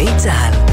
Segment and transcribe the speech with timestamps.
[0.00, 0.69] גלי צה"ל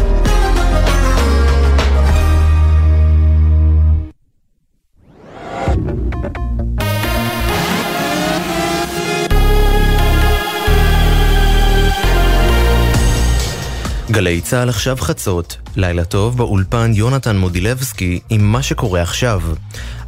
[14.17, 19.41] גלי צה"ל עכשיו חצות, לילה טוב באולפן יונתן מודילבסקי עם מה שקורה עכשיו.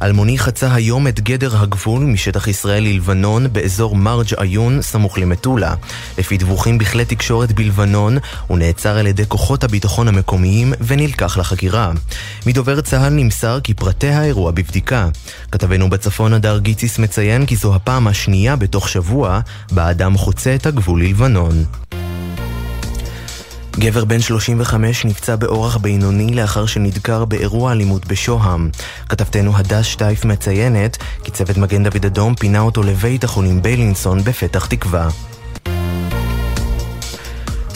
[0.02, 5.74] אלמוני חצה היום את גדר הגבול משטח ישראל ללבנון באזור מרג' עיון סמוך למטולה.
[6.18, 11.92] לפי דיווחים בכלי תקשורת בלבנון, הוא נעצר על ידי כוחות הביטחון המקומיים ונלקח לחקירה.
[12.46, 15.08] מדובר צה"ל נמסר כי פרטי האירוע בבדיקה.
[15.52, 19.40] כתבנו בצפון הדר גיציס מציין כי זו הפעם השנייה בתוך שבוע
[19.72, 21.64] בה אדם חוצה את הגבול ללבנון.
[23.78, 28.70] גבר בן 35 נפצע באורח בינוני לאחר שנדקר באירוע אלימות בשוהם.
[29.08, 34.66] כתבתנו הדס שטייף מציינת כי צוות מגן דוד אדום פינה אותו לבית החולים ביילינסון בפתח
[34.66, 35.08] תקווה.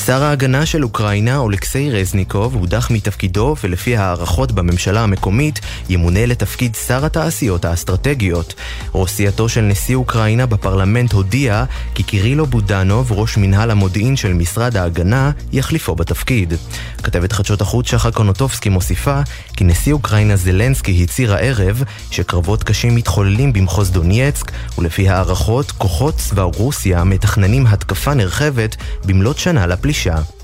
[0.06, 7.04] שר ההגנה של אוקראינה, אולקסי רזניקוב, הודח מתפקידו ולפי הערכות בממשלה המקומית, ימונה לתפקיד שר
[7.04, 8.54] התעשיות האסטרטגיות.
[8.94, 14.76] ראש סיעתו של נשיא אוקראינה בפרלמנט הודיע כי קירילו בודנוב, ראש מנהל המודיעין של משרד
[14.76, 16.54] ההגנה, יחליפו בתפקיד.
[17.02, 19.20] כתבת חדשות החוץ שחר קונוטובסקי מוסיפה
[19.56, 26.42] כי נשיא אוקראינה זלנסקי הצהיר הערב שקרבות קשים מתחוללים במחוז דונייצק, ולפי הערכות, כוחות צבא
[26.42, 29.93] רוסיה מתכננים התקפה נרחבת במלאת שנה לפלישה.
[29.94, 30.43] Alicia.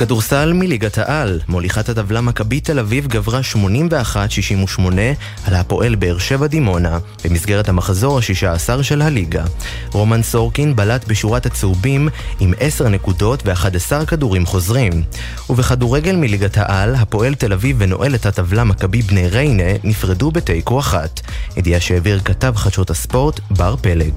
[0.00, 3.40] כדורסל מליגת העל, מוליכת הטבלה מכבי תל אביב גברה
[4.76, 4.80] 81-68
[5.44, 9.44] על הפועל באר שבע דימונה, במסגרת המחזור ה-16 של הליגה.
[9.92, 12.08] רומן סורקין בלט בשורת הצהובים
[12.40, 15.02] עם 10 נקודות ו-11 כדורים חוזרים.
[15.50, 21.20] ובכדורגל מליגת העל, הפועל תל אביב ונועלת הטבלה מכבי בני ריינה נפרדו בתיקו אחת.
[21.56, 24.12] ידיעה שהעביר כתב חדשות הספורט בר פלג.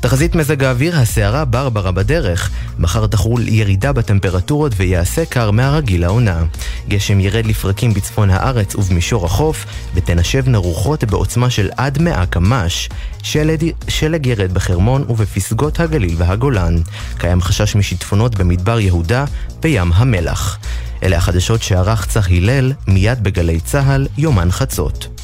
[0.00, 2.50] תחזית מזג האוויר, הסערה ברברה בדרך.
[2.78, 6.44] מחר תחול ירידה בטמפרטורות ויעשה יעשה קר מהרגיל לעונה.
[6.88, 12.88] גשם ירד לפרקים בצפון הארץ ובמישור החוף, ותנשבנה רוחות בעוצמה של עד 100 קמ"ש.
[13.22, 16.76] שלג, שלג ירד בחרמון ובפסגות הגליל והגולן.
[17.18, 19.24] קיים חשש משיטפונות במדבר יהודה
[19.62, 20.58] וים המלח.
[21.02, 25.15] אלה החדשות שערך צח הלל מיד בגלי צה"ל, יומן חצות.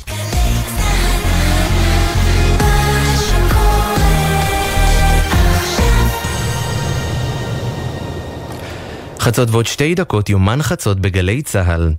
[9.23, 11.93] חצות ועוד שתי דקות, יומן חצות בגלי צה"ל.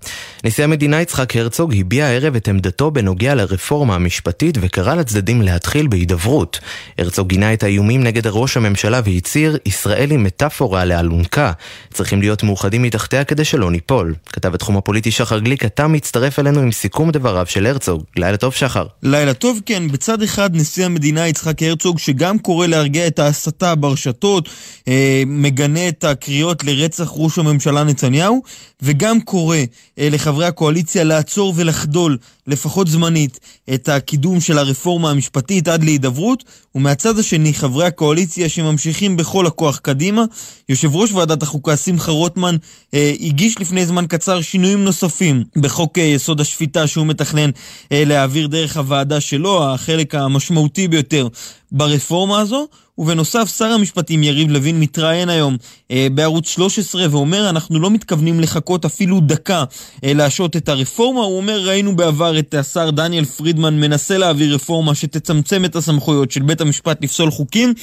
[0.43, 6.59] נשיא המדינה יצחק הרצוג הביע הערב את עמדתו בנוגע לרפורמה המשפטית וקרא לצדדים להתחיל בהידברות.
[6.97, 11.51] הרצוג גינה את האיומים נגד ראש הממשלה והצהיר, ישראל היא מטאפורה לאלונקה.
[11.93, 14.15] צריכים להיות מאוחדים מתחתיה כדי שלא ניפול.
[14.25, 18.03] כתב התחום הפוליטי שחר גליק, אתה מצטרף אלינו עם סיכום דבריו של הרצוג.
[18.17, 18.85] לילה טוב שחר.
[19.03, 19.87] לילה טוב, כן.
[19.87, 24.49] בצד אחד נשיא המדינה יצחק הרצוג, שגם קורא להרגיע את ההסתה ברשתות,
[24.87, 28.41] אה, מגנה את הקריאות לרצח ראש הממשלה נתניהו,
[28.81, 29.57] וגם קורא
[29.99, 33.39] אה, לחברי הקואליציה לעצור ולחדול, לפחות זמנית,
[33.73, 36.43] את הקידום של הרפורמה המשפטית עד להידברות,
[36.75, 40.25] ומהצד השני חברי הקואליציה שממשיכים בכל הכוח קדימה.
[40.69, 42.55] יושב ראש ועדת החוקה שמחה רוטמן
[42.93, 47.49] אה, הגיש לפני זמן קצר שינויים נוספים בחוק אה, יסוד השפיטה שהוא מתכנן
[47.91, 51.27] אה, להעביר דרך הוועדה שלו, החלק המשמעותי ביותר
[51.73, 52.67] ברפורמה הזו.
[52.97, 55.57] ובנוסף, שר המשפטים יריב לוין מתראיין היום
[55.91, 59.63] אה, בערוץ 13 ואומר, אנחנו לא מתכוונים לחכות אפילו דקה
[60.03, 61.21] אה, להשעות את הרפורמה.
[61.21, 66.41] הוא אומר, ראינו בעבר את השר דניאל פרידמן מנסה להעביר רפורמה שתצמצם את הסמכויות של
[66.41, 67.73] בית המשפט לפסול חוקים,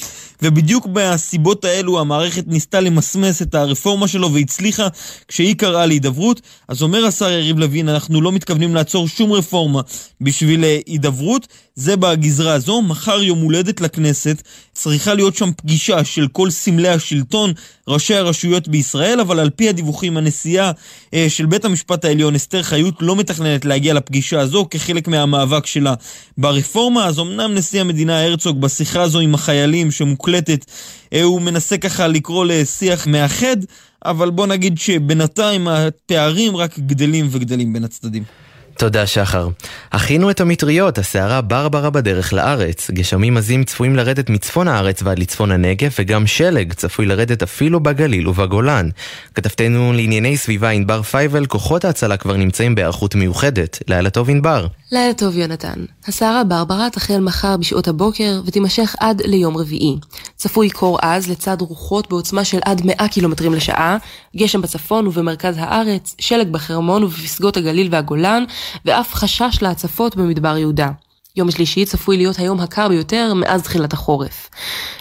[0.43, 4.89] ובדיוק מהסיבות האלו המערכת ניסתה למסמס את הרפורמה שלו והצליחה
[5.29, 6.41] כשהיא קראה להידברות.
[6.69, 9.81] אז אומר השר יריב לוין, אנחנו לא מתכוונים לעצור שום רפורמה
[10.21, 11.47] בשביל אה, הידברות.
[11.75, 12.83] זה בגזרה הזו.
[12.83, 14.43] מחר יום הולדת לכנסת,
[14.73, 17.53] צריכה להיות שם פגישה של כל סמלי השלטון,
[17.89, 20.71] ראשי הרשויות בישראל, אבל על פי הדיווחים הנשיאה
[21.15, 25.95] אה, של בית המשפט העליון, אסתר חיות, לא מתכננת להגיע לפגישה הזו כחלק מהמאבק שלה
[26.39, 27.07] ברפורמה.
[27.07, 30.65] אז אמנם נשיא המדינה הרצוג בשיחה הזו עם החיילים שמוקלטת,
[31.13, 33.57] אה, הוא מנסה ככה לקרוא לשיח מאחד,
[34.05, 38.40] אבל בוא נגיד שבינתיים התארים רק גדלים וגדלים בין הצדדים.
[38.81, 39.49] תודה שחר.
[39.93, 42.91] הכינו את המטריות, הסערה ברברה בדרך לארץ.
[42.91, 48.29] גשמים עזים צפויים לרדת מצפון הארץ ועד לצפון הנגב, וגם שלג צפוי לרדת אפילו בגליל
[48.29, 48.89] ובגולן.
[49.35, 53.79] כתבתנו לענייני סביבה ענבר פייבל, כוחות ההצלה כבר נמצאים בהיערכות מיוחדת.
[53.89, 54.67] לילה טוב ענבר.
[54.93, 55.85] לילה טוב יונתן.
[56.07, 59.97] הסערה ברברה תחל מחר בשעות הבוקר ותימשך עד ליום רביעי.
[60.37, 63.97] צפוי קור עז לצד רוחות בעוצמה של עד 100 קילומטרים לשעה,
[64.37, 68.45] גשם בצפון ובמרכז הארץ, שלג בחרמון ובפסגות הגליל והגולן,
[68.85, 70.91] ואף חשש להצפות במדבר יהודה.
[71.37, 74.51] יום השלישי צפוי להיות היום הקר ביותר מאז תחילת החורף.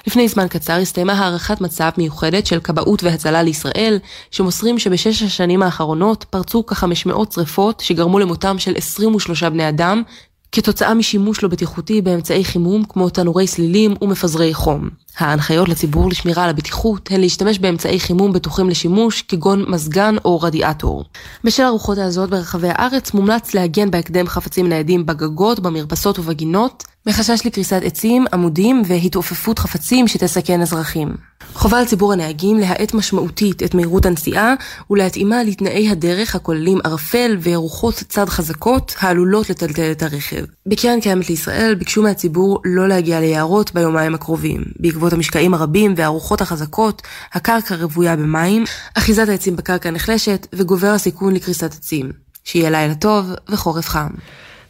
[0.08, 4.00] לפני זמן קצר הסתיימה הערכת מצב מיוחדת של כבאות והצלה לישראל,
[4.32, 10.04] שמוסרים שבשש השנים האחרונות פרצו כ-500 שרפות שגרמו למותם של 23 בני אדם,
[10.52, 14.90] כתוצאה משימוש לא בטיחותי באמצעי חימום כמו תנורי סלילים ומפזרי חום.
[15.18, 21.06] ההנחיות לציבור לשמירה על הבטיחות הן להשתמש באמצעי חימום בטוחים לשימוש, כגון מזגן או רדיאטור.
[21.44, 27.82] בשל הרוחות העזות ברחבי הארץ מומלץ לעגן בהקדם חפצים ניידים בגגות, במרפסות ובגינות, מחשש לקריסת
[27.84, 31.16] עצים, עמודים והתעופפות חפצים שתסכן אזרחים.
[31.54, 34.54] חובה על ציבור הנהגים להאט משמעותית את מהירות הנסיעה
[34.90, 40.46] ולהתאימה לתנאי הדרך הכוללים ערפל ורוחות צד חזקות העלולות לטלטל את הרכב.
[40.66, 44.64] בקרן קיימת לישראל ביקשו מהציבור לא להגיע ליערות ביומיים הקרובים.
[45.00, 47.02] בעקבות המשקעים הרבים והרוחות החזקות,
[47.34, 48.64] הקרקע רוויה במים,
[48.98, 52.12] אחיזת העצים בקרקע נחלשת וגובר הסיכון לקריסת עצים.
[52.44, 54.10] שיהיה לילה טוב וחורף חם.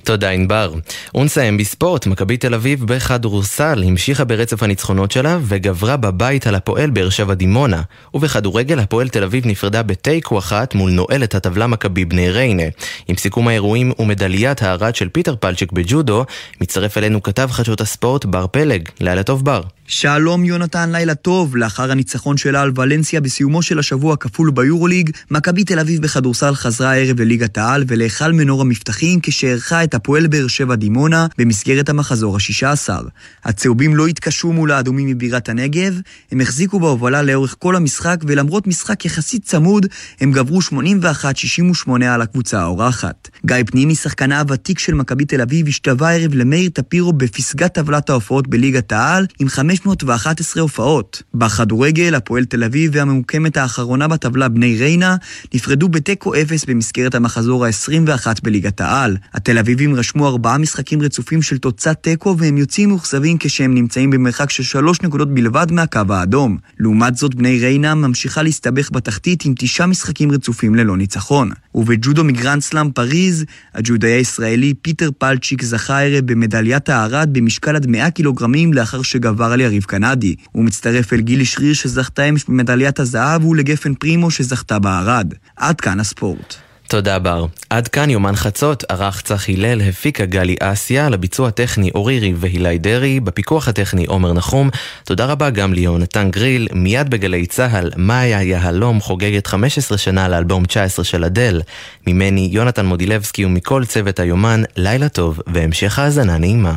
[0.03, 0.73] תודה ענבר.
[1.15, 7.09] ונסיים בספורט, מכבי תל אביב בכדורסל המשיכה ברצף הניצחונות שלה וגברה בבית על הפועל באר
[7.09, 7.81] שבע דימונה.
[8.13, 12.63] ובכדורגל הפועל תל אביב נפרדה בתיקו אחת מול נועלת הטבלה מכבי בני ריינה.
[13.07, 16.25] עם סיכום האירועים ומדליית הארד של פיטר פלצ'יק בג'ודו,
[16.61, 18.89] מצטרף אלינו כתב חדשות הספורט בר פלג.
[18.99, 19.61] לילה טוב בר.
[19.87, 21.55] שלום יונתן, לילה טוב.
[21.55, 26.91] לאחר הניצחון שלה על ולנסיה בסיומו של השבוע הכפול ביורוליג, מכבי תל אביב בכדורסל חזרה
[26.91, 33.01] הערב לליגת העל ולהיכל מנור המבטחים כשאירחה הפועל באר שבע דימונה במסגרת המחזור השישה עשר.
[33.43, 35.99] הצהובים לא התקשו מול האדומים מבירת הנגב,
[36.31, 39.85] הם החזיקו בהובלה לאורך כל המשחק ולמרות משחק יחסית צמוד,
[40.21, 43.29] הם גברו 81-68 על הקבוצה האורחת.
[43.45, 48.47] גיא פנימי, שחקנה הוותיק של מכבי תל אביב, השתווה הערב למאיר טפירו בפסגת טבלת ההופעות
[48.47, 51.23] בליגת העל עם 511 הופעות.
[51.33, 55.15] בכדורגל, הפועל תל אביב והממוקמת האחרונה בטבלה בני ריינה
[55.53, 59.17] נפרדו בתיקו אפס במסגרת המחזור ה-21 בליגת העל.
[59.33, 64.49] התל אביבים רשמו ארבעה משחקים רצופים של תוצאת תיקו והם יוצאים מאוכזבים כשהם נמצאים במרחק
[64.49, 66.57] של שלוש נקודות בלבד מהקו האדום.
[66.79, 71.51] לעומת זאת, בני ריינה ממשיכה להסתבך בתחתית עם תשעה משחקים רצופים ללא ניצחון.
[71.75, 73.45] ובג'ודו מגרנד סלאם פריז,
[73.75, 79.61] הג'ודאי הישראלי פיטר פלצ'יק זכה הערב במדליית הארד במשקל עד 100 קילוגרמים לאחר שגבר על
[79.61, 80.35] יריב קנדי.
[80.51, 85.33] הוא מצטרף אל גילי שריר שזכתה אמש במדליית הזהב ולגפן פרימו שזכתה בארד.
[85.55, 86.68] עד כאן הספורט.
[86.89, 87.45] תודה בר.
[87.69, 92.77] עד כאן יומן חצות, ערך צח הלל, הפיקה גלי אסיה, לביצוע הטכני אורי ריב והילי
[92.77, 94.69] דרעי, בפיקוח הטכני עומר נחום.
[95.03, 101.05] תודה רבה גם ליונתן גריל, מיד בגלי צה"ל, מאיה יהלום חוגגת 15 שנה לאלבום 19
[101.05, 101.61] של אדל.
[102.07, 106.75] ממני, יונתן מודילבסקי ומכל צוות היומן, לילה טוב והמשך האזנה נעימה.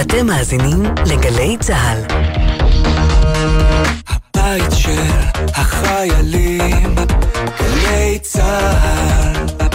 [0.00, 1.98] אתם מאזינים לגלי צה"ל.
[4.08, 5.02] הבית של
[5.54, 6.94] החיילים,
[7.58, 9.69] גלי צה"ל.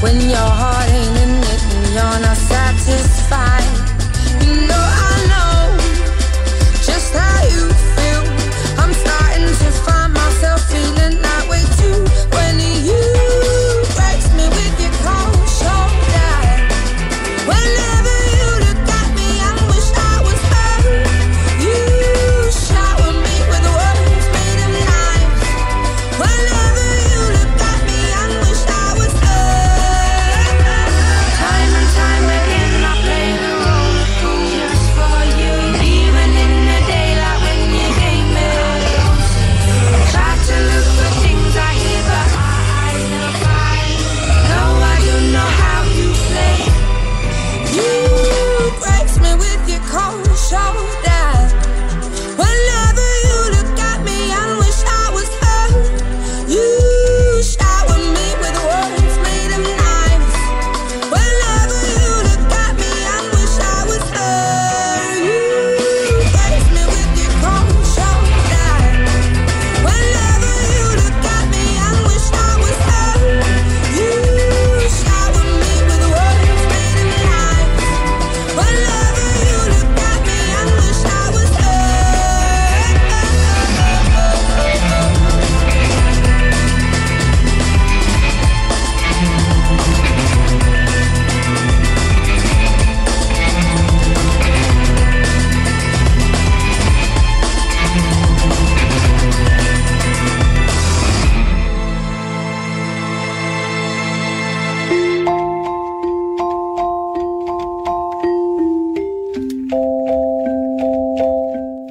[0.00, 3.47] When your heart ain't in it and you're not satisfied.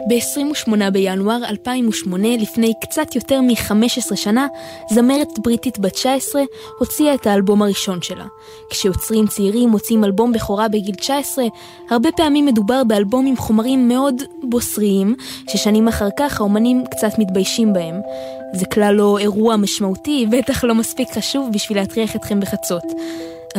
[0.07, 4.47] ב-28 בינואר 2008, לפני קצת יותר מ-15 שנה,
[4.89, 6.41] זמרת בריטית בת 19
[6.79, 8.25] הוציאה את האלבום הראשון שלה.
[8.69, 11.45] כשיוצרים צעירים מוצאים אלבום בכורה בגיל 19,
[11.89, 15.15] הרבה פעמים מדובר באלבום עם חומרים מאוד בוסריים,
[15.49, 18.01] ששנים אחר כך האומנים קצת מתביישים בהם.
[18.53, 22.83] זה כלל לא אירוע משמעותי, בטח לא מספיק חשוב בשביל להטריח אתכם בחצות.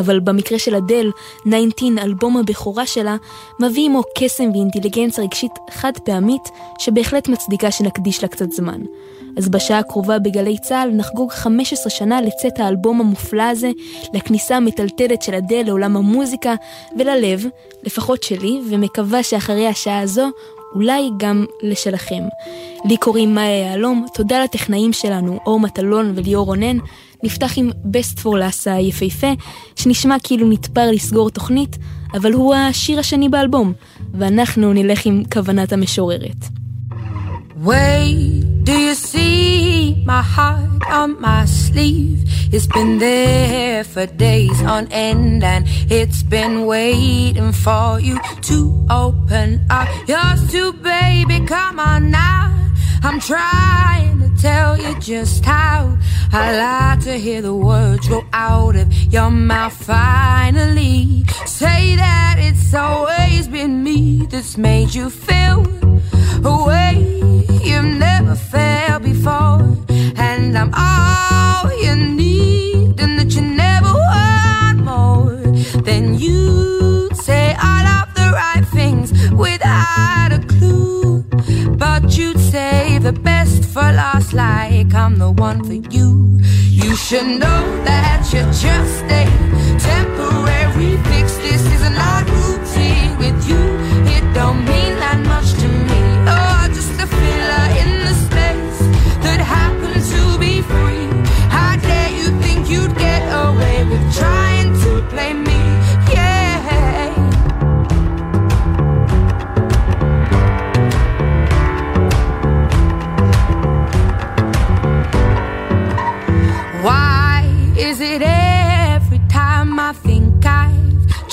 [0.00, 3.16] אבל במקרה של אדל, 19, אלבום הבכורה שלה,
[3.60, 8.80] מביא עמו קסם ואינטליגנציה רגשית חד פעמית, שבהחלט מצדיקה שנקדיש לה קצת זמן.
[9.36, 13.70] אז בשעה הקרובה בגלי צה"ל נחגוג 15 שנה לצאת האלבום המופלא הזה,
[14.14, 16.54] לכניסה המטלטלת של אדל לעולם המוזיקה
[16.98, 17.44] וללב,
[17.82, 20.28] לפחות שלי, ומקווה שאחרי השעה הזו
[20.74, 22.22] אולי גם לשלכם.
[22.84, 26.78] לי קוראים מאיה יהלום, תודה לטכנאים שלנו, אור מטלון וליאור רונן.
[27.24, 29.32] נפתח עם בסט פור לאסה היפהפה,
[29.76, 31.78] שנשמע כאילו נתפר לסגור תוכנית,
[32.14, 33.72] אבל הוא השיר השני באלבום,
[34.14, 36.44] ואנחנו נלך עם כוונת המשוררת.
[37.64, 42.20] Wait, do you see my heart on my sleeve?
[42.52, 48.16] It's been there for days on end and it's been waiting for you
[48.48, 48.58] to
[48.88, 51.44] open up yours too, baby.
[51.46, 52.54] Come on now.
[53.02, 55.98] I'm trying tell you just how
[56.32, 59.72] I like to hear the words roll out of your mouth.
[59.72, 65.66] Finally, say that it's always been me that's made you feel
[66.44, 66.94] a way
[67.62, 69.60] you've never felt before,
[70.16, 75.36] and I'm all you need, and that you never want more.
[75.82, 81.07] Then you say all of the right things without a clue,
[81.76, 86.38] but you'd save the best for last, like I'm the one for you.
[86.68, 89.57] You should know that you're just a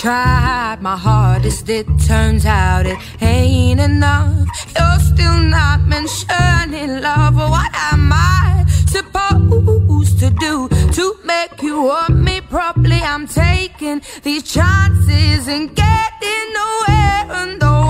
[0.06, 4.46] tried my hardest, it turns out it ain't enough?
[4.78, 7.34] You're still not mentioning love.
[7.38, 13.02] What am I supposed to do to make you want me properly?
[13.02, 17.26] I'm taking these chances and getting nowhere.
[17.40, 17.85] And though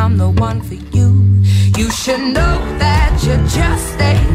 [0.00, 1.42] I'm the one for you.
[1.76, 4.29] You should know that you're just a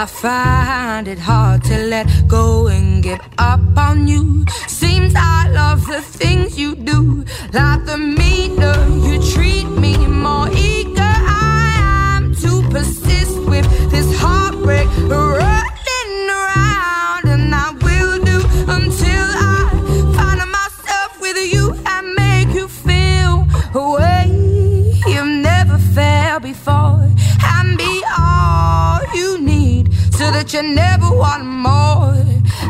[0.00, 4.46] I find it hard to let go and give up on you.
[4.66, 8.76] Seems I love the things you do, like the meter
[9.06, 10.48] you treat me more
[31.20, 32.16] want more.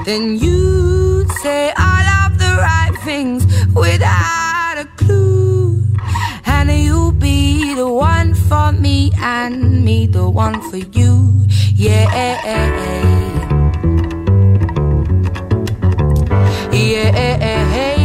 [0.04, 3.40] Then you'd say all of the right things
[3.84, 5.84] without a clue,
[6.44, 11.46] and you'll be the one for me and me the one for you.
[11.76, 12.10] Yeah.
[16.72, 17.99] Yeah,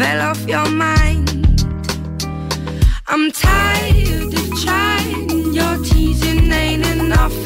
[0.00, 1.28] fell off your mind.
[3.06, 7.36] I'm tired of trying, your teasing ain't enough,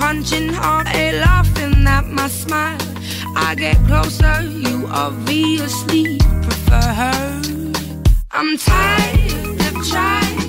[0.00, 2.80] punching hard, a laughing at my smile.
[3.36, 7.42] I get closer, you obviously prefer her.
[8.30, 10.39] I'm tired of trying,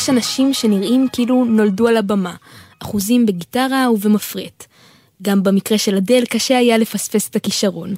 [0.00, 2.34] יש אנשים שנראים כאילו נולדו על הבמה,
[2.82, 4.66] אחוזים בגיטרה ובמפרט.
[5.22, 7.94] גם במקרה של אדל קשה היה לפספס את הכישרון.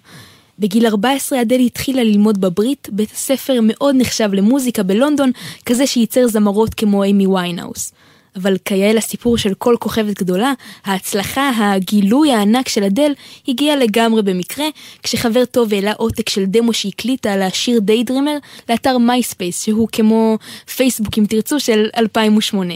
[0.58, 5.30] בגיל 14 אדל התחילה ללמוד ב BRIT, בית הספר מאוד נחשב למוזיקה בלונדון,
[5.66, 7.92] כזה שייצר זמרות כמו אימי ויינהאוס.
[8.36, 10.52] אבל כיאה לסיפור של כל כוכבת גדולה,
[10.84, 13.12] ההצלחה, הגילוי הענק של אדל
[13.48, 14.66] הגיע לגמרי במקרה,
[15.02, 18.36] כשחבר טוב העלה עותק של דמו שהקליטה על השיר Daydreamer
[18.68, 20.38] לאתר MySpace, שהוא כמו
[20.76, 22.74] פייסבוק אם תרצו של 2008.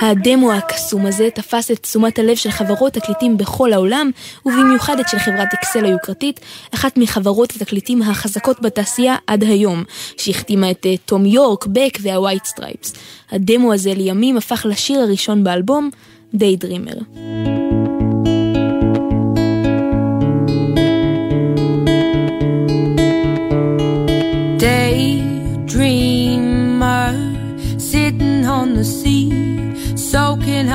[0.00, 4.10] הדמו הקסום הזה תפס את תשומת הלב של חברות תקליטים בכל העולם,
[4.46, 6.40] ובמיוחד את של חברת XL היוקרתית,
[6.74, 9.84] אחת מחברות התקליטים החזקות בתעשייה עד היום,
[10.16, 12.92] שהחתימה את אה, תום יורק, בק וה White Stripes.
[13.30, 15.90] הדמו הזה לימים הפך לשיר הראשון באלבום.
[16.34, 17.02] Daydreamer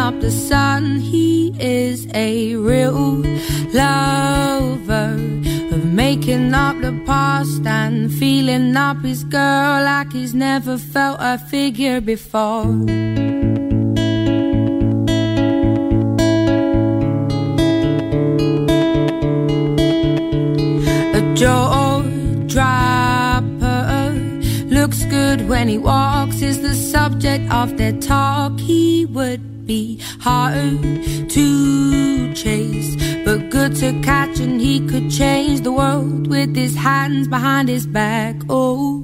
[0.03, 0.99] up the sun.
[0.99, 3.23] He is a real
[3.71, 5.13] lover
[5.75, 11.37] of making up the past and feeling up his girl like he's never felt a
[11.37, 12.67] figure before.
[21.19, 22.01] A jaw
[22.47, 24.11] dropper
[24.67, 28.59] looks good when he walks, is the subject of their talk.
[28.59, 30.81] He would be hard
[31.29, 32.95] to chase,
[33.25, 37.85] but good to catch, and he could change the world with his hands behind his
[37.85, 38.35] back.
[38.49, 39.03] Oh.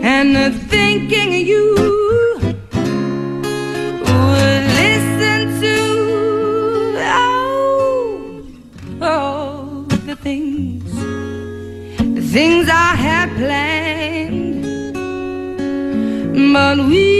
[0.03, 1.96] and thinking you.
[16.57, 17.16] oui.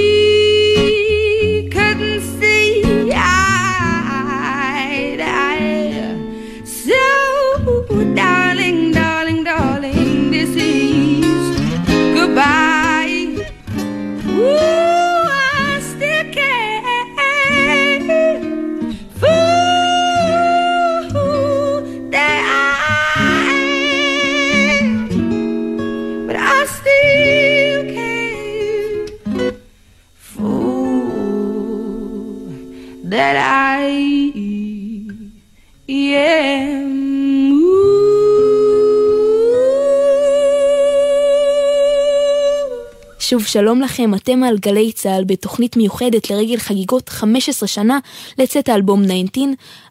[43.30, 48.00] שוב שלום לכם, אתם על גלי צה"ל בתוכנית מיוחדת לרגל חגיגות 15 שנה
[48.38, 49.44] לצאת האלבום 19,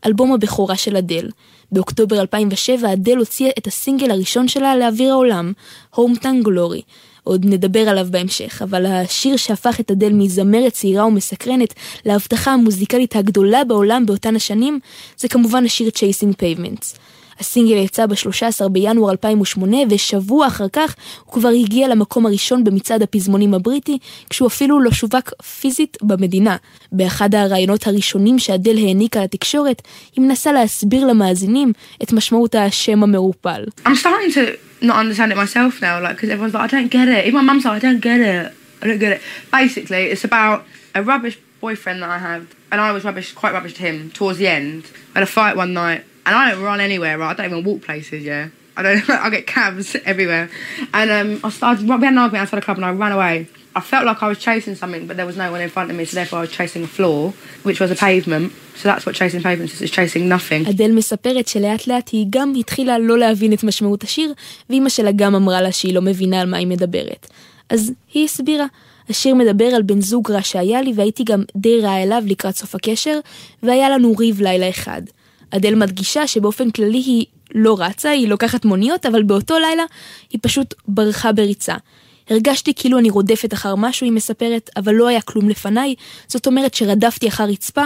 [0.07, 1.29] אלבום הבכורה של אדל.
[1.73, 5.53] באוקטובר 2007 אדל הוציאה את הסינגל הראשון שלה לאוויר העולם,
[5.95, 6.83] Hometown Glory.
[7.25, 13.65] עוד נדבר עליו בהמשך, אבל השיר שהפך את אדל מזמרת צעירה ומסקרנת להבטחה המוזיקלית הגדולה
[13.65, 14.81] בעולם באותן השנים,
[15.17, 16.99] זה כמובן השיר Chasing Pavements.
[17.41, 20.95] הסינגל יצא ב-13 בינואר 2008, ושבוע אחר כך
[21.25, 23.99] הוא כבר הגיע למקום הראשון במצעד הפזמונים הבריטי,
[24.31, 26.57] כשהוא אפילו לא שווק פיזית במדינה.
[26.93, 29.83] באחד הראיונות הראשונים שאדל העניקה לתקשורת,
[30.17, 31.73] היא מנסה להסביר למאזינים
[32.03, 33.03] את משמעות השם
[41.05, 44.49] rubbish boyfriend that I had, and I was rubbish, quite rubbish to him towards the
[44.49, 44.85] end.
[45.15, 47.31] I had a fight one night, and I don't run anywhere, right?
[47.31, 48.49] I don't even walk places, yeah.
[48.77, 49.09] I don't.
[49.27, 50.51] I get cabs everywhere,
[50.93, 51.83] and um, I started.
[51.89, 53.37] We had an argument outside the club, and I ran away.
[53.75, 55.97] I felt like I was chasing something, but there was no one in front of
[55.99, 58.53] me, so therefore I was chasing a floor, which was a pavement.
[58.81, 59.83] So that's what chasing pavements is.
[59.83, 60.69] It's chasing nothing.
[60.71, 64.33] אדל מספרת שלאט לאט היא גם התחילה לא להבין את משמעות השיר,
[64.71, 67.27] ואימא שלה גם אמרה לה שהיא לא מבינה על מה היא מדברת.
[67.71, 68.67] אז היא הסבירה.
[69.09, 72.75] השיר מדבר על בן זוג רע שהיה לי והייתי גם די רעה אליו לקראת סוף
[72.75, 73.19] הקשר,
[73.63, 75.03] והיה לנו ריב לילה אחד.
[75.51, 79.83] אדל מדגישה שבאופן כללי היא לא רצה, היא לוקחת מוניות, אבל באותו לילה
[80.31, 81.75] היא פשוט ברחה בריצה.
[82.31, 85.95] הרגשתי כאילו אני רודפת אחר משהו, היא מספרת, אבל לא היה כלום לפניי,
[86.29, 87.85] זאת אומרת שרדפתי אחר רצפה,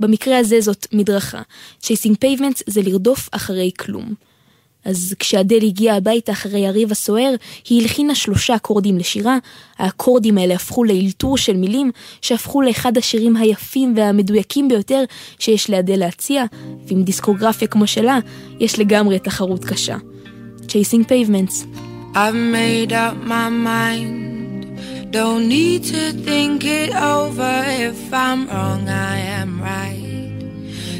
[0.00, 1.42] במקרה הזה זאת מדרכה.
[1.78, 4.14] Chasing Pavements זה לרדוף אחרי כלום.
[4.88, 7.34] אז כשאדל הגיעה הביתה אחרי הריב הסוער,
[7.68, 9.38] היא הלחינה שלושה אקורדים לשירה.
[9.78, 15.04] האקורדים האלה הפכו לאלתור של מילים, שהפכו לאחד השירים היפים והמדויקים ביותר
[15.38, 16.44] שיש לאדל להציע,
[16.86, 18.18] ועם דיסקוגרפיה כמו שלה,
[18.60, 19.96] יש לגמרי תחרות קשה.
[20.68, 21.66] Chasing Pavements.
[22.14, 24.08] I've made up my mind.
[25.10, 27.54] Don't need to think it over.
[27.88, 30.17] If I'm wrong, I am right.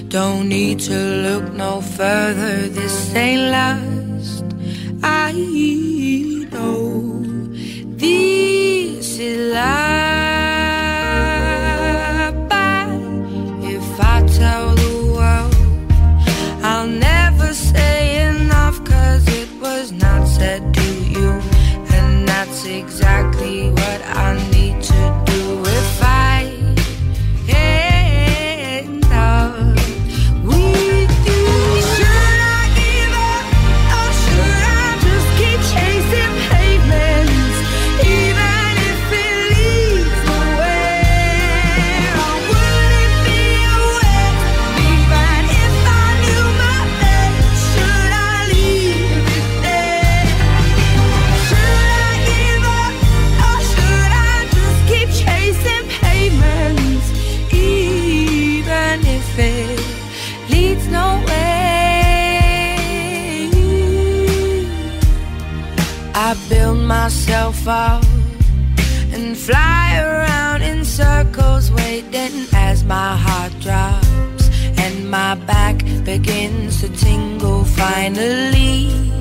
[0.08, 2.66] Don't need to look no further.
[2.68, 4.42] This ain't last.
[5.02, 5.32] I
[6.50, 7.10] know
[7.98, 9.66] this is life.
[12.48, 12.88] But
[13.68, 15.54] if I tell the world,
[16.64, 18.82] I'll never say enough.
[18.86, 21.38] Cause it was not said to you.
[21.92, 25.27] And that's exactly what I need to do
[67.68, 68.02] up
[69.12, 76.88] and fly around in circles, waiting as my heart drops and my back begins to
[76.88, 77.64] tingle.
[77.64, 79.12] Finally,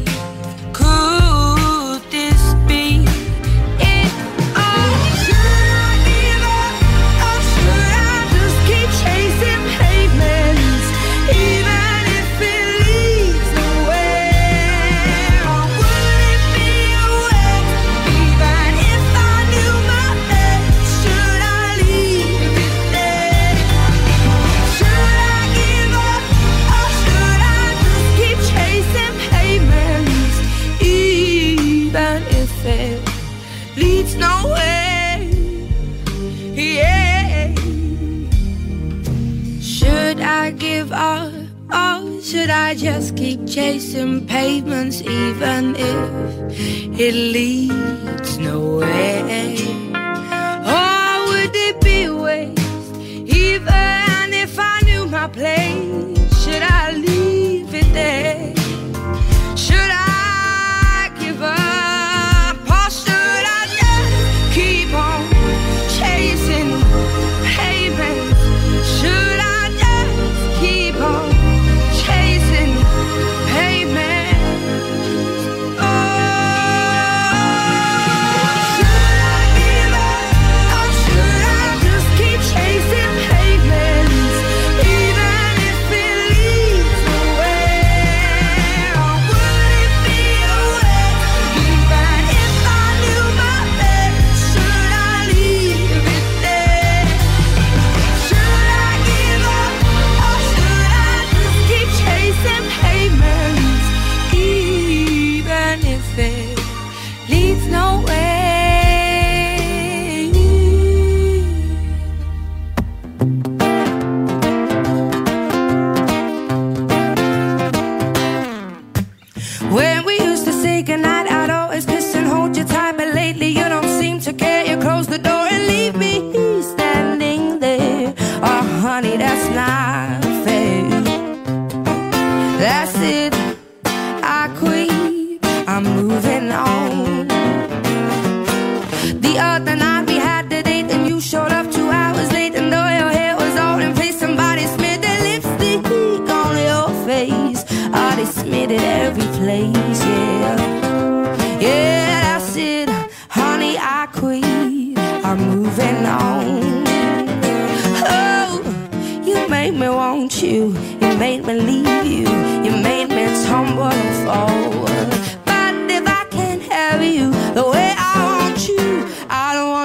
[45.01, 47.87] even if it leads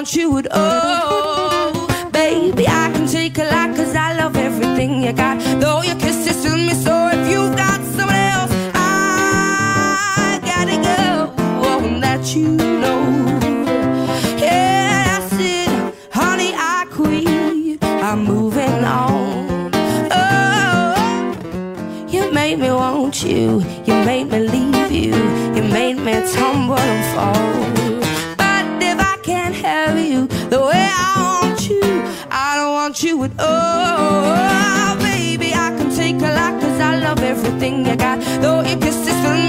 [0.03, 2.11] I want you at all.
[2.11, 5.39] Baby, I can take a lot cause I love everything you got.
[5.61, 11.33] Though your kisses fill me so if you've got someone else, I gotta go.
[11.63, 12.99] Oh, and that you know.
[14.39, 15.95] Yeah, that's it.
[16.11, 17.85] Honey, I quit.
[17.85, 19.71] I'm moving on.
[20.11, 20.97] Oh,
[22.09, 23.63] you made me want you.
[23.85, 25.15] You made me leave you.
[25.55, 27.52] You made me tumble and fall.
[37.63, 38.19] Thing you got.
[38.43, 39.42] Though your kiss is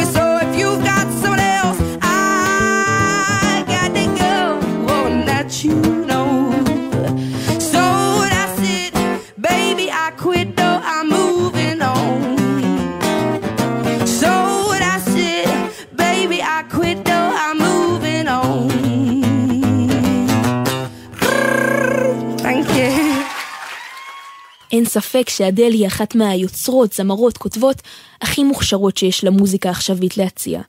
[24.94, 27.82] ספק שאדל היא אחת מהיוצרות, זמרות, כותבות
[28.22, 30.62] הכי מוכשרות שיש למוזיקה העכשווית להציע.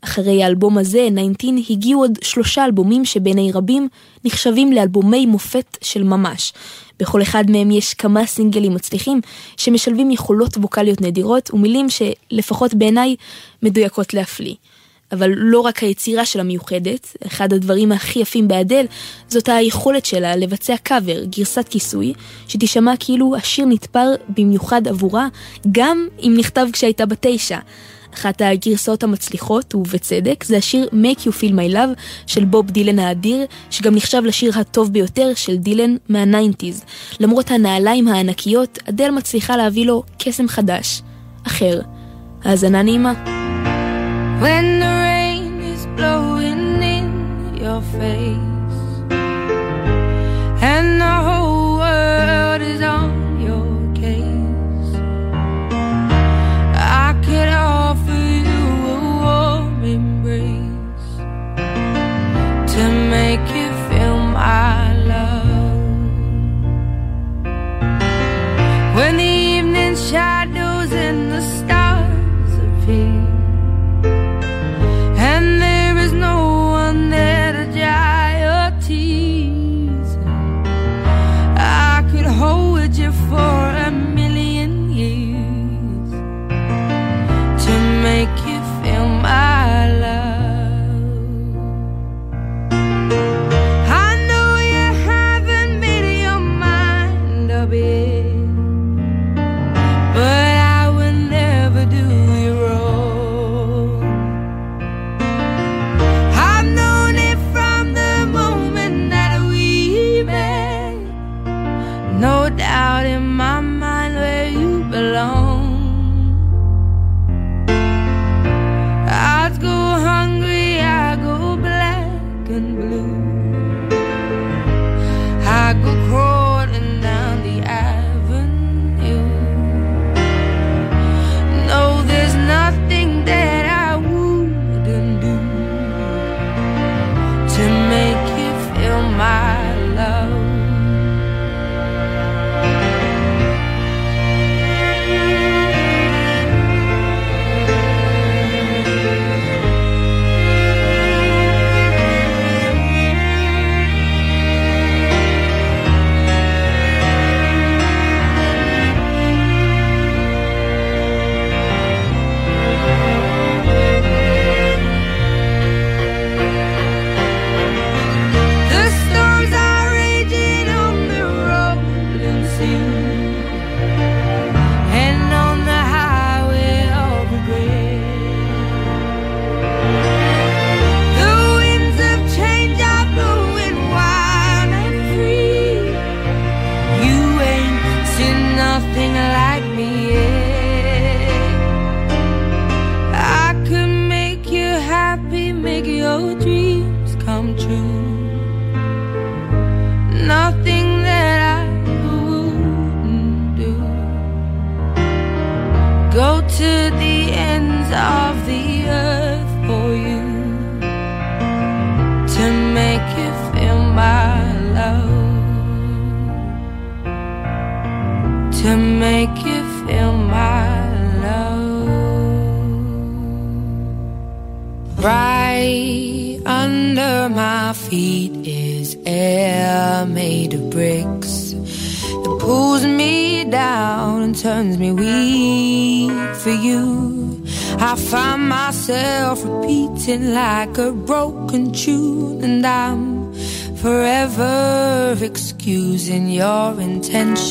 [0.00, 1.08] אחרי האלבום הזה,
[1.38, 3.88] 19, הגיעו עוד שלושה אלבומים שבעיני רבים
[4.24, 6.52] נחשבים לאלבומי מופת של ממש.
[7.00, 9.20] בכל אחד מהם יש כמה סינגלים מצליחים
[9.56, 13.16] שמשלבים יכולות ווקאליות נדירות ומילים שלפחות בעיניי
[13.62, 14.54] מדויקות להפליא.
[15.12, 18.86] אבל לא רק היצירה שלה מיוחדת, אחד הדברים הכי יפים באדל
[19.28, 22.12] זאת היכולת שלה לבצע קאבר, גרסת כיסוי,
[22.48, 25.28] שתישמע כאילו השיר נתפר במיוחד עבורה,
[25.72, 27.58] גם אם נכתב כשהייתה בת תשע.
[28.14, 33.44] אחת הגרסאות המצליחות, ובצדק, זה השיר Make You Feel My Love של בוב דילן האדיר,
[33.70, 36.84] שגם נחשב לשיר הטוב ביותר של דילן מה nineties.
[37.20, 41.02] למרות הנעליים הענקיות, אדל מצליחה להביא לו קסם חדש,
[41.46, 41.80] אחר.
[42.44, 43.12] האזנה נעימה.
[44.42, 45.01] When the
[45.96, 47.08] blowing in
[47.56, 48.38] your face.
[50.72, 53.01] And the whole world is on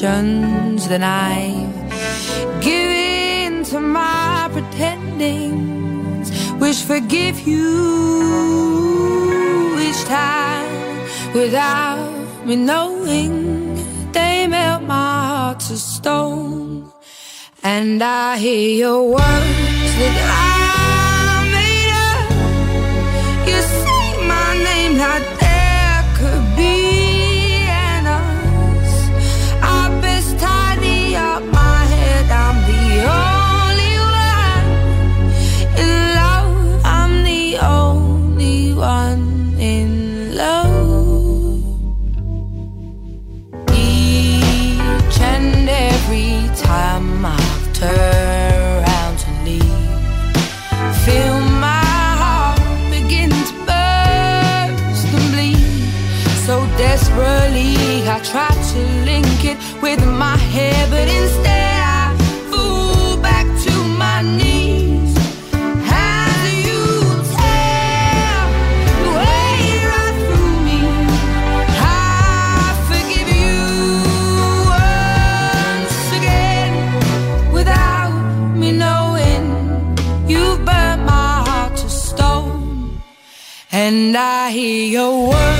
[0.02, 0.88] intentions.
[0.88, 1.52] Then I
[2.62, 7.68] give in to my pretendings, which forgive you
[9.80, 13.76] each time without me knowing
[14.12, 16.91] they melt my heart to stone.
[17.64, 22.32] And I hear your words that I made up.
[23.47, 25.40] You say my name like
[84.18, 85.51] I hear your words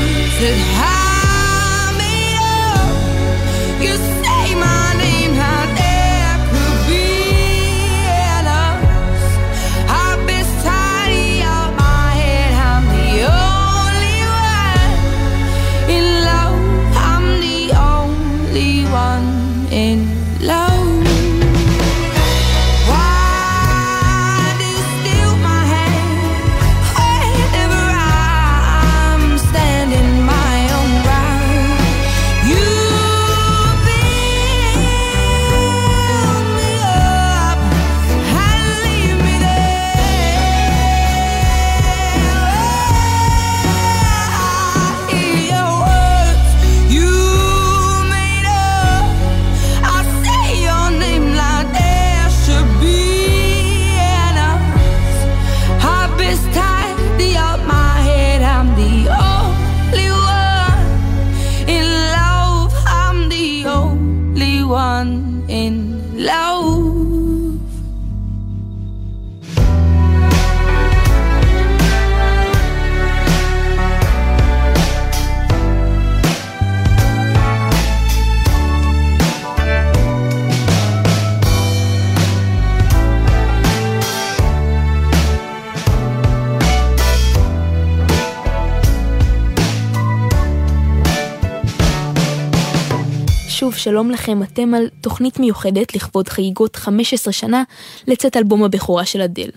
[93.84, 97.64] שלום לכם, אתם על תוכנית מיוחדת לכבוד חגיגות 15 שנה
[98.08, 99.50] לצאת אלבום הבכורה של אדל.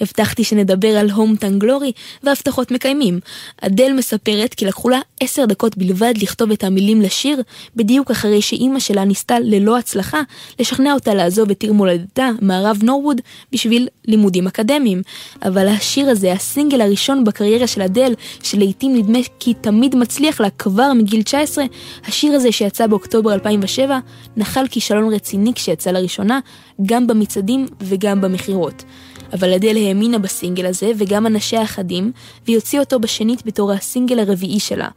[0.00, 3.20] הבטחתי שנדבר על הום גלורי והבטחות מקיימים.
[3.60, 7.42] אדל מספרת כי לקחו לה עשר דקות בלבד לכתוב את המילים לשיר,
[7.76, 10.20] בדיוק אחרי שאימא שלה ניסתה ללא הצלחה
[10.60, 13.20] לשכנע אותה לעזוב את עיר מולדתה, מערב נורווד,
[13.52, 15.02] בשביל לימודים אקדמיים.
[15.42, 20.92] אבל השיר הזה, הסינגל הראשון בקריירה של אדל, שלעיתים נדמה כי תמיד מצליח לה כבר
[20.92, 21.64] מגיל 19,
[22.04, 23.98] השיר הזה שיצא באוקטובר 2007,
[24.36, 26.40] נחל כישלון רציני כשיצא לראשונה,
[26.86, 28.84] גם במצעדים וגם במכירות.
[29.32, 32.12] אבל אדל האמינה בסינגל הזה וגם אנשיה אחדים,
[32.44, 34.88] והיא הוציאה אותו בשנית בתור הסינגל הרביעי שלה.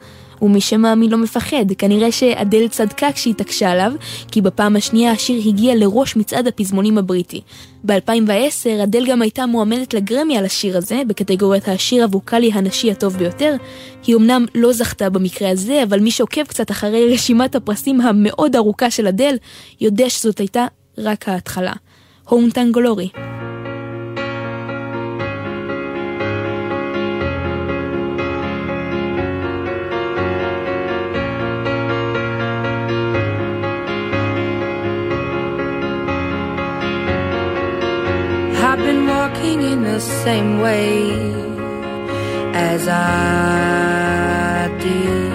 [0.41, 3.91] ומי שמאמין לא מפחד, כנראה שאדל צדקה כשהיא התעקשה עליו,
[4.31, 7.41] כי בפעם השנייה השיר הגיע לראש מצעד הפזמונים הבריטי.
[7.83, 13.55] ב-2010 אדל גם הייתה מועמדת לגרמי על השיר הזה, בקטגוריית השיר הווקאלי הנשי הטוב ביותר.
[14.07, 18.91] היא אמנם לא זכתה במקרה הזה, אבל מי שעוקב קצת אחרי רשימת הפרסים המאוד ארוכה
[18.91, 19.35] של אדל,
[19.81, 20.65] יודע שזאת הייתה
[20.97, 21.73] רק ההתחלה.
[22.29, 23.34] הומטן גלורי.
[39.95, 41.09] the same way
[42.53, 45.31] as I did.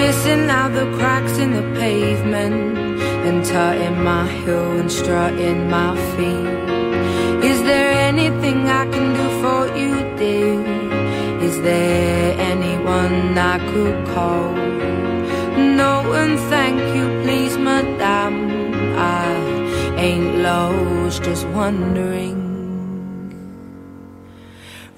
[0.00, 2.78] Missing out the cracks in the pavement
[3.26, 7.44] and tutting my heel and strutting my feet.
[7.50, 10.58] Is there anything I can do for you, dear?
[11.46, 14.50] Is there anyone I could call?
[15.78, 18.38] No, one, thank you, please, madame.
[19.22, 19.30] I
[19.96, 22.39] ain't lost, just wondering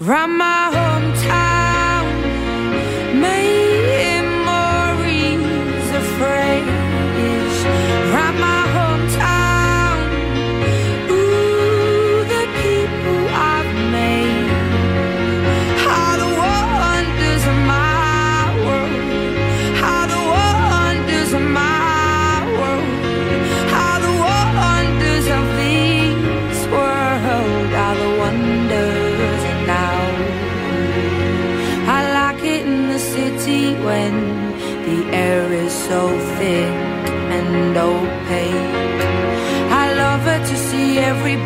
[0.03, 1.52] round my hometown.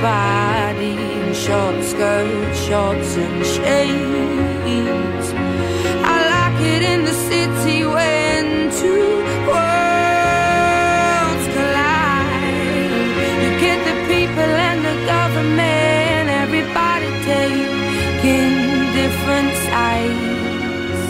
[0.01, 5.26] body in short skirts, shorts and shades.
[6.14, 12.57] I like it in the city when two worlds collide.
[13.42, 18.55] You get the people and the government, everybody taking
[19.01, 21.07] different sides.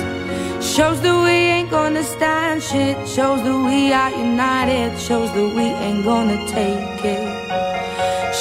[0.74, 2.96] Shows that we ain't gonna stand shit.
[3.08, 4.98] Shows that we are united.
[5.00, 7.45] Shows that we ain't gonna take it.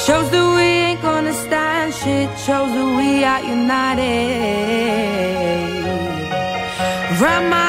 [0.06, 2.30] Shows that we ain't gonna stand shit.
[2.38, 4.06] Shows that we are united.
[7.20, 7.65] Run my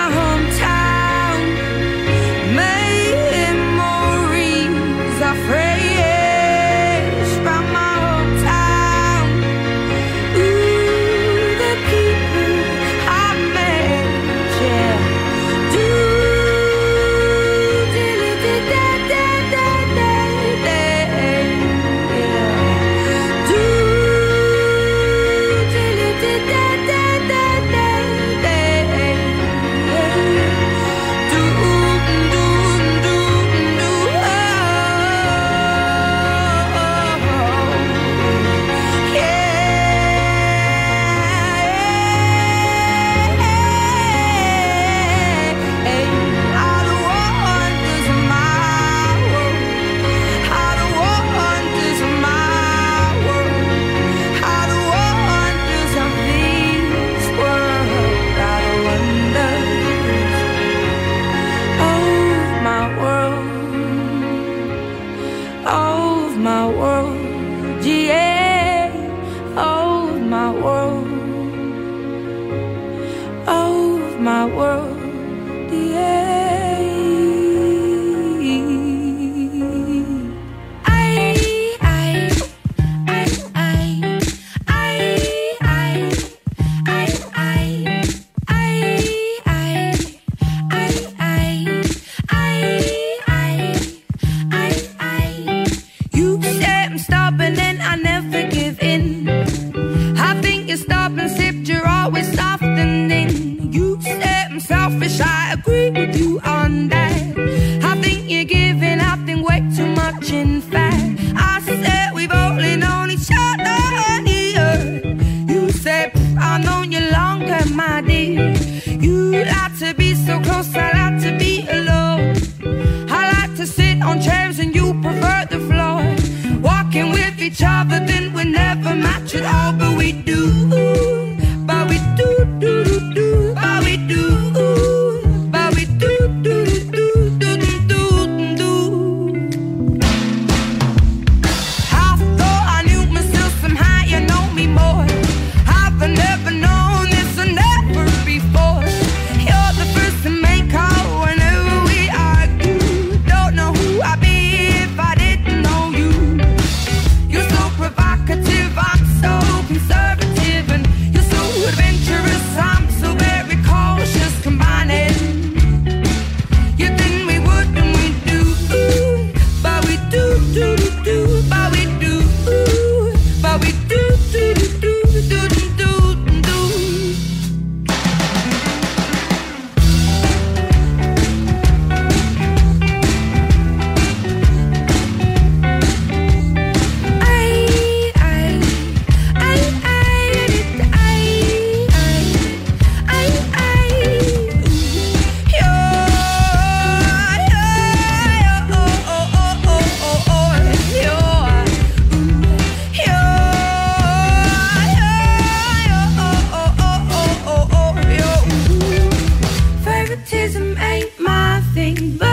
[210.17, 212.27] Baptism ain't my thing, but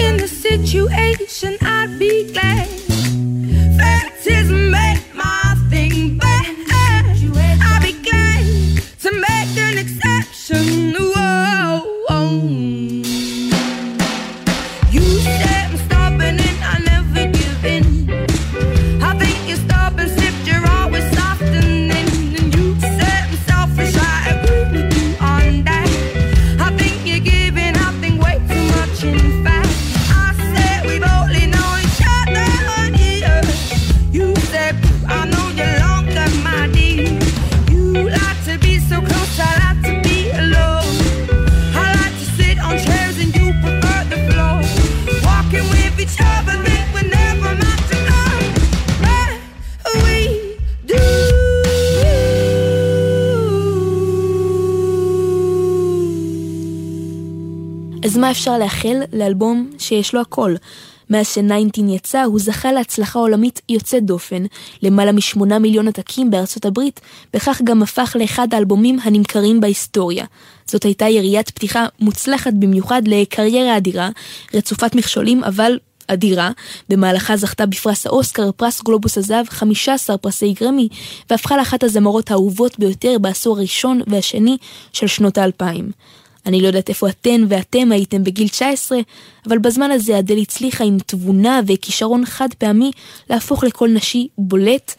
[0.00, 2.77] in the situation, I'd be glad.
[58.38, 60.54] אפשר לאחל לאלבום שיש לו הכל?
[61.10, 64.44] מאז ש-19 יצא, הוא זכה להצלחה עולמית יוצאת דופן,
[64.82, 67.00] למעלה משמונה מיליון עתקים בארצות הברית,
[67.34, 70.24] בכך גם הפך לאחד האלבומים הנמכרים בהיסטוריה.
[70.66, 74.08] זאת הייתה יריית פתיחה מוצלחת במיוחד לקריירה אדירה,
[74.54, 76.50] רצופת מכשולים, אבל אדירה,
[76.88, 80.88] במהלכה זכתה בפרס האוסקר, פרס גלובוס הזהב, 15 פרסי גרמי,
[81.30, 84.56] והפכה לאחת הזמרות האהובות ביותר בעשור הראשון והשני
[84.92, 85.90] של שנות האלפיים.
[86.48, 88.98] אני לא יודעת איפה אתן ואתם הייתם בגיל 19,
[89.48, 92.90] אבל בזמן הזה אדל הצליחה עם תבונה וכישרון חד פעמי
[93.30, 94.94] להפוך לקול נשי בולט,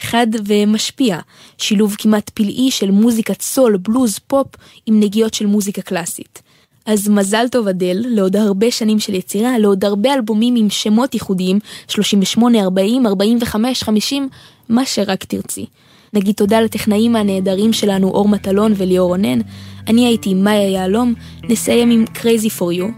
[0.00, 1.18] חד ומשפיע.
[1.58, 4.46] שילוב כמעט פלאי של מוזיקת סול, בלוז, פופ,
[4.86, 6.42] עם נגיעות של מוזיקה קלאסית.
[6.86, 11.58] אז מזל טוב אדל, לעוד הרבה שנים של יצירה, לעוד הרבה אלבומים עם שמות ייחודיים,
[11.88, 14.28] 38, 40, 45, 50,
[14.68, 15.66] מה שרק תרצי.
[16.12, 19.38] נגיד תודה לטכנאים הנהדרים שלנו אור מטלון וליאור רונן.
[19.87, 22.91] אני הייתי מאיה יהלום, נסיים עם Crazy for You.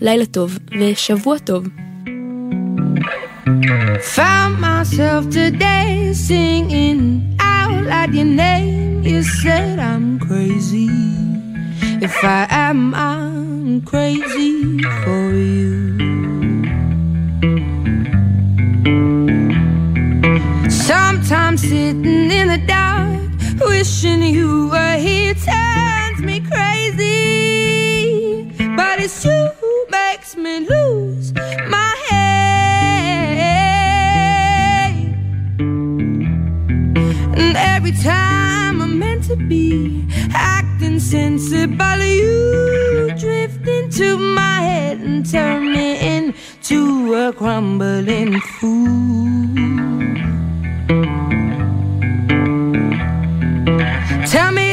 [0.00, 1.64] לילה טוב ושבוע טוב.
[4.16, 7.00] Found myself today singing
[7.40, 9.02] out loud your name.
[9.10, 10.90] You said I'm crazy.
[12.06, 14.52] If I am, I'm crazy
[15.02, 15.74] for you.
[20.90, 23.30] Sometimes sitting in the dark,
[23.68, 28.11] wishing you were here turns me crazy.
[28.75, 31.33] But it's you who makes me lose
[31.67, 32.51] my head.
[37.37, 45.25] And every time I'm meant to be acting sensible, you drift into my head and
[45.29, 49.01] turn me into a crumbling fool.
[54.27, 54.70] Tell me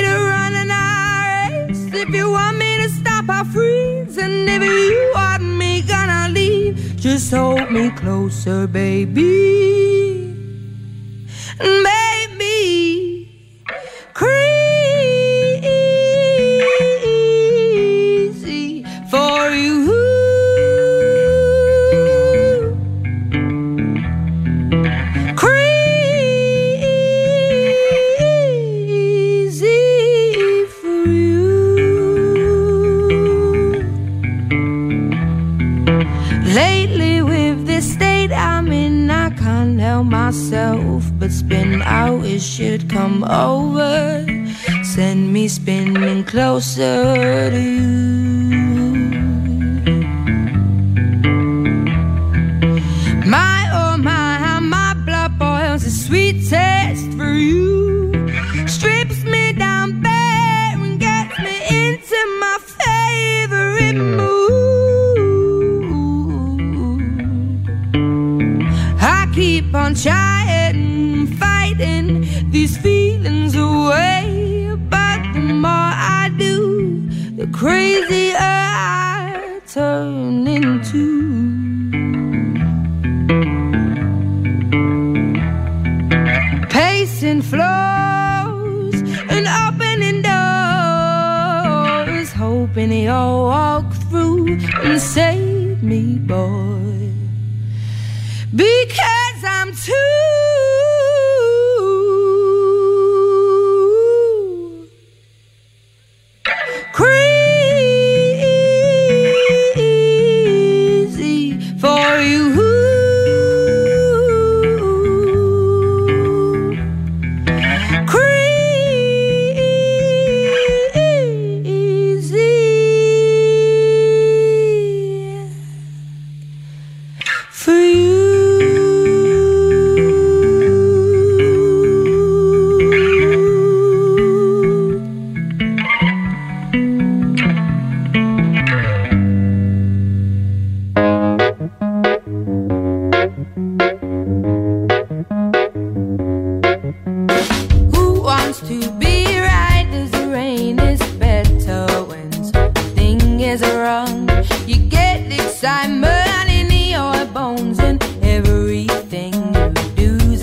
[2.00, 4.18] If you want me to stop, I'll freeze.
[4.18, 10.32] And if you want me gonna leave, just hold me closer, baby.
[11.58, 13.07] Baby,
[41.48, 42.26] spin out.
[42.26, 44.26] It should come over,
[44.82, 47.87] send me spinning closer to you.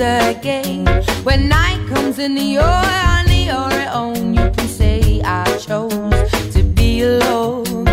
[0.06, 0.86] again.
[1.24, 7.02] When night comes and you're on your own, you can say I chose to be
[7.02, 7.86] alone.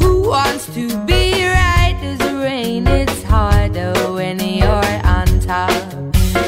[0.00, 2.86] Who wants to be right as the rain?
[2.88, 5.70] It's harder when you're on top.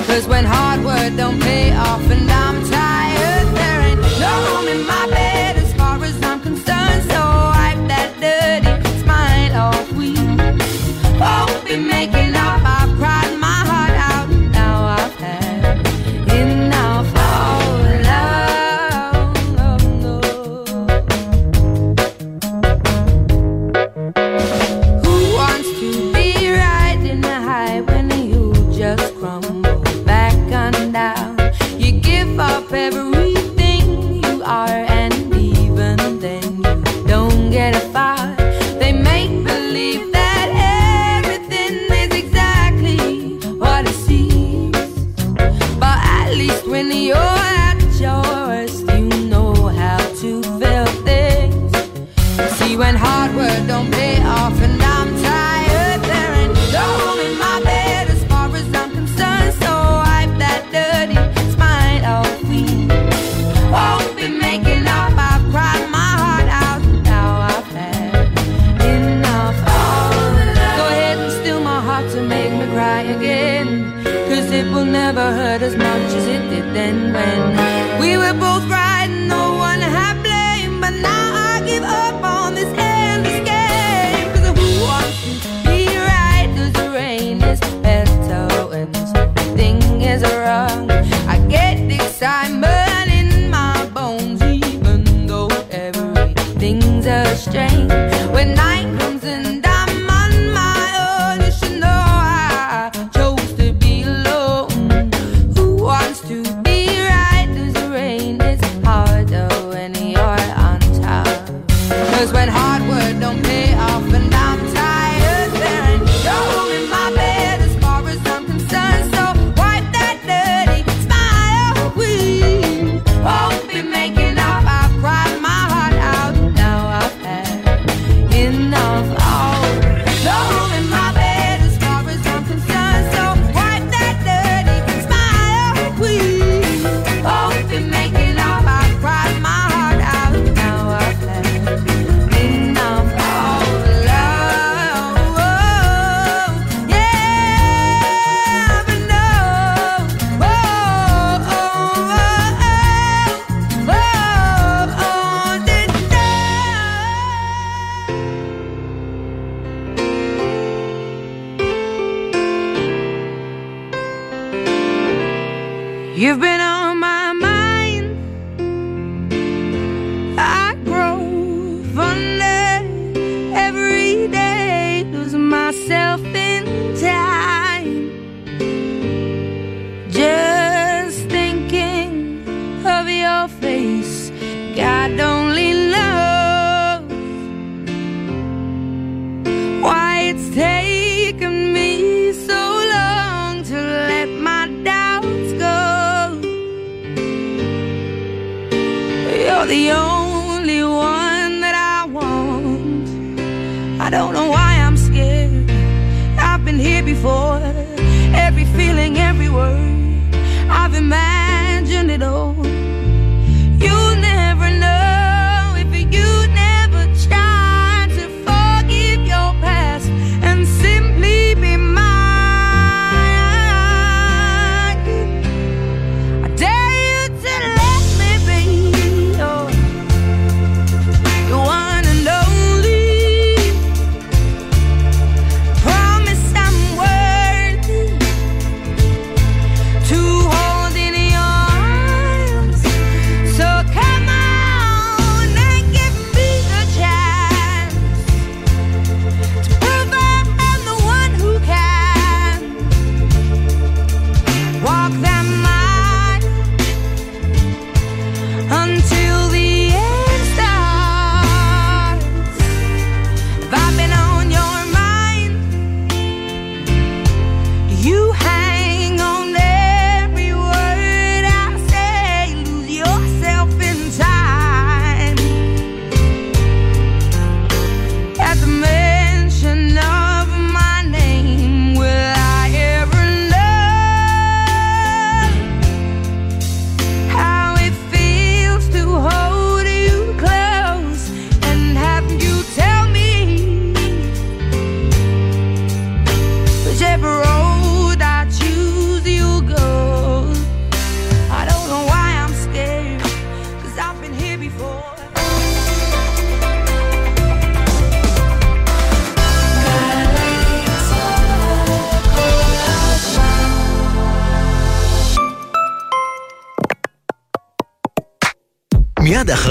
[0.06, 4.86] Cause when hard work don't pay off and I'm tired, there ain't no room in
[4.86, 7.02] my bed as far as I'm concerned.
[7.12, 7.20] So
[7.54, 9.92] wipe that dirty smile off.
[9.92, 10.14] We
[11.20, 12.85] won't be making up our
[97.36, 97.92] strange
[98.32, 99.05] when night.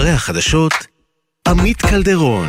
[0.05, 0.73] אחרי החדשות,
[1.47, 2.47] עמית קלדרון.